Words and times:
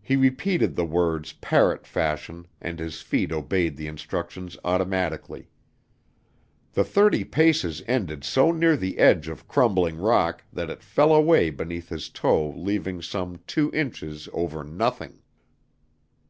He 0.00 0.16
repeated 0.16 0.74
the 0.74 0.86
words 0.86 1.34
parrot 1.34 1.86
fashion 1.86 2.46
and 2.62 2.78
his 2.78 3.02
feet 3.02 3.30
obeyed 3.30 3.76
the 3.76 3.86
instructions 3.86 4.56
automatically. 4.64 5.50
The 6.72 6.82
thirty 6.82 7.24
paces 7.24 7.82
ended 7.86 8.24
so 8.24 8.52
near 8.52 8.74
the 8.74 8.96
edge 8.96 9.28
of 9.28 9.46
crumbling 9.46 9.98
rock 9.98 10.44
that 10.50 10.70
it 10.70 10.82
fell 10.82 11.12
away 11.12 11.50
beneath 11.50 11.90
his 11.90 12.08
toe 12.08 12.52
leaving 12.56 13.02
some 13.02 13.40
two 13.46 13.70
inches 13.74 14.30
over 14.32 14.64
nothing. 14.64 15.18